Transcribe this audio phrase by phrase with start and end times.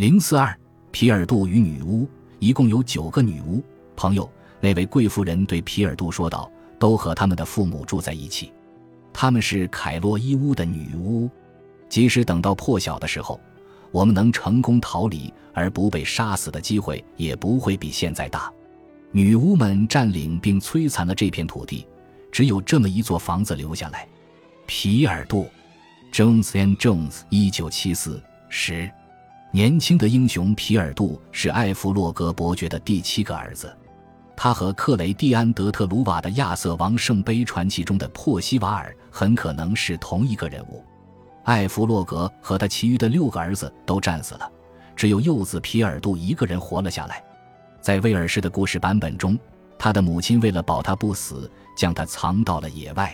[0.00, 0.58] 零四二，
[0.90, 2.08] 皮尔杜与女巫
[2.38, 3.62] 一共有九个女巫
[3.94, 4.26] 朋友。
[4.58, 8.50] 那位贵妇人对皮尔杜说道：“都和他们的父母住在一起，
[9.12, 11.28] 他们是凯洛伊屋的女巫。
[11.90, 13.38] 即使等到破晓的时候，
[13.90, 18.50] 我们能成功逃离而不被杀死的机会也不会比现在大。”
[19.12, 21.86] 女巫们占领并摧残了这片土地，
[22.32, 24.08] 只有这么一座房子留下来。
[24.64, 25.46] 皮尔杜
[26.10, 28.90] ，Jones and Jones，一九七四十。
[29.52, 33.76] 年轻的英雄皮尔杜是艾弗洛格伯爵的第七个儿子，
[34.36, 40.84] 他和克雷蒂安德特鲁瓦的亚瑟王圣杯传奇中的珀西瓦尔很可能是同一个人物。
[41.42, 44.48] 艾弗洛格和他其余的六个儿子都战死了，
[44.94, 47.20] 只有幼子皮尔杜一个人活了下来。
[47.80, 49.36] 在威尔士的故事版本中，
[49.76, 53.12] 他的母亲为了保他不死，将他藏到了野外。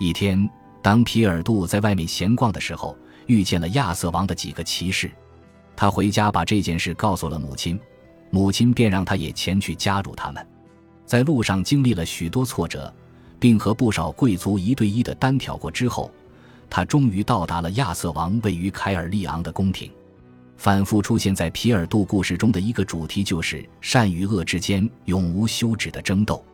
[0.00, 0.50] 一天，
[0.82, 2.96] 当皮尔杜在外面闲逛的时候，
[3.26, 5.08] 遇见了亚瑟王的几个骑士。
[5.80, 7.80] 他回家把这件事告诉了母亲，
[8.28, 10.46] 母亲便让他也前去加入他们。
[11.06, 12.92] 在路上经历了许多挫折，
[13.38, 16.10] 并和不少贵族一对一的单挑过之后，
[16.68, 19.90] 他终于到达了亚瑟王位于凯尔利昂的宫廷。
[20.58, 26.44] 反复出现在皮尔杜故事中的一个主题就是善与恶之间永无休止的争斗，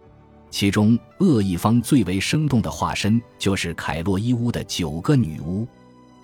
[0.52, 5.66] 其中恶一方最为生动的化身就是凯洛伊乌的九个女巫。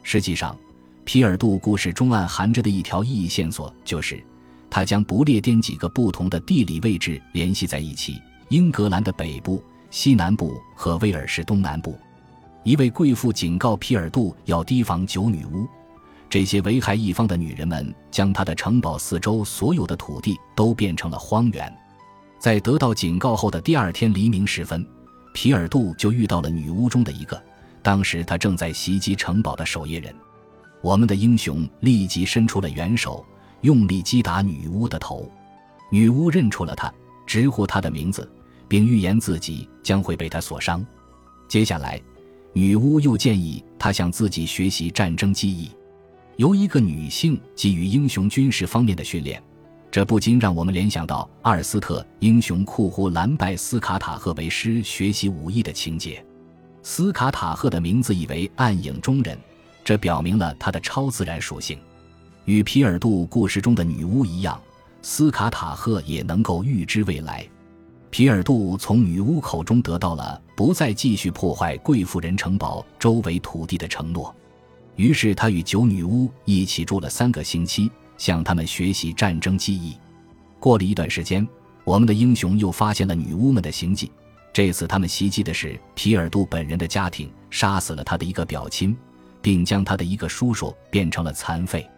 [0.05, 0.57] 实际上。
[1.05, 4.23] 皮尔杜故事中暗含着的一条意义线索，就是
[4.71, 11.99] 他将不列颠几个不同的地理位置联系在一起：英格兰的北部、西南部和威尔士东南部。
[12.63, 15.67] 一位贵妇警告皮尔杜要提防九女巫，
[16.31, 21.71] 这些危害一方的女人们将他的城堡四周所有的土地都变成了荒原。
[22.39, 24.87] 在得到警告后的第二天黎明时分，
[25.35, 27.43] 皮尔杜就遇到了女巫中的一个，
[27.83, 30.15] 当时他正在袭击城堡的守夜人。
[30.83, 33.25] 我们的英雄立即伸出了援手，
[33.61, 35.31] 用力击打女巫的头。
[35.91, 36.93] 女巫认出了他，
[37.25, 38.29] 直呼他的名字，
[38.67, 40.85] 并预言自己将会被他所伤。
[41.47, 42.03] 接下来，
[42.53, 45.71] 女巫又建议他向自己学习战争技艺，
[46.37, 49.41] 由一个女性给予英雄军事方面的训练。
[49.89, 56.25] 这不禁让我们联想到阿尔斯特英雄库呼兰拜斯卡塔赫为师学习武艺的情节。
[56.83, 59.39] 斯卡塔赫的名字意为暗影中人。
[59.85, 61.79] 这表明了他的超自然属性，
[62.45, 64.61] 与皮尔杜故事中的女巫一样，
[65.03, 67.47] 斯卡塔赫也能够预知未来。
[68.11, 74.35] 皮尔杜从女巫口中得到了不再继续破坏贵妇人城堡周围土地的承诺，
[74.97, 79.97] 于是他与九女巫一起住了三个星期，向他们学习战争技艺。
[80.61, 81.47] 过了一段时间，
[81.85, 84.13] 我们的英雄又发现了女巫们的行迹，
[84.53, 88.95] 这次他们袭击的是皮尔杜本人的家庭，杀死了他的一个表亲。
[89.43, 91.89] 并将他的一个叔叔变成了残废。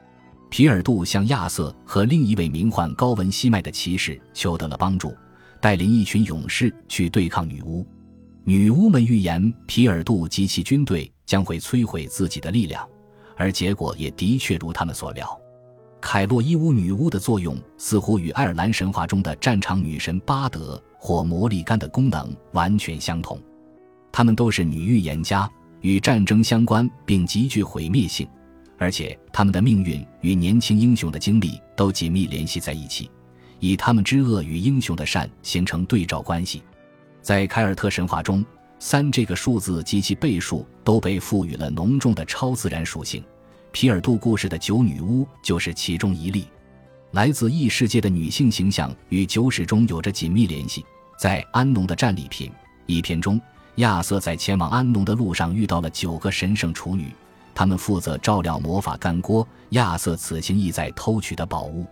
[0.50, 5.14] 皮尔杜向亚瑟和另一位名唤高文西麦的骑士求得了帮助，
[5.60, 7.84] 带领一群勇士去对抗女巫。
[8.44, 12.86] 女巫们预言皮尔杜及其军队将会摧毁自己的力量，
[13.36, 15.40] 而结果也的确如他们所料。
[16.00, 23.40] 凯洛伊乌女巫的作用似乎与爱尔兰神话中的战场女神巴德或魔力干的功能完全相同，
[24.12, 25.50] 她们都是女预言家。
[25.84, 28.26] 与战争相关，并极具毁灭性，
[28.78, 33.10] 而且他们的命运与年轻英雄的经历都紧密联系在一起，
[33.60, 36.62] 以他们之恶与英雄的善形成对照关系。
[37.20, 38.42] 在凯尔特神话中，
[38.78, 43.22] 三这个数字及其倍数都被赋予了浓重的超自然属性。
[43.70, 46.46] 皮尔杜故事的九女巫就是其中一例。
[47.10, 50.82] 来自异世界的女性形象与九史中有着紧密联系。
[51.18, 52.50] 在安农的战利品
[52.86, 53.38] 一篇中。
[53.76, 57.12] 亚瑟在前往安农的路上遇到了九个神圣处女，
[57.54, 59.46] 他们负责照料魔法干锅。
[59.70, 61.84] 亚瑟此行意在偷取的宝物。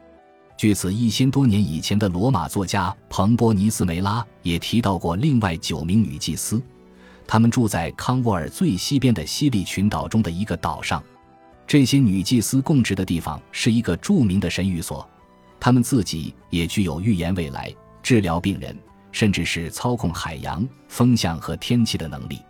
[0.57, 6.63] 据此，一千多年以前的罗马作家彭波尼斯梅拉也提到过另外九名女祭司，
[7.27, 11.03] 她们住在康沃尔最西边的西利群岛中的一个岛上。
[11.67, 15.09] 这些女祭司供职的地方是一个著名的神谕所，
[15.59, 18.77] 她们自己也具有预言未来、治疗病人。
[19.13, 22.41] 甚至是操控海洋、风向和天气的能力。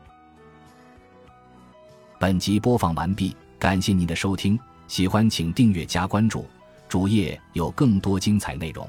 [2.19, 6.47] 本集播放完毕，感谢您的收听，喜欢请订阅加关注，
[6.89, 8.89] 主页有更多精彩内容。